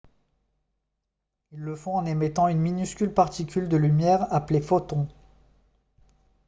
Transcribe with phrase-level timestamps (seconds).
[1.51, 5.07] ils le font en émettant une minuscule particule de lumière appelée «photon»